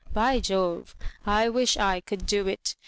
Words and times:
"By 0.13 0.39
Jovel 0.39 0.85
I 1.27 1.47
wish 1.49 1.77
I 1.77 1.99
could 1.99 2.25
do 2.25 2.47
it. 2.47 2.75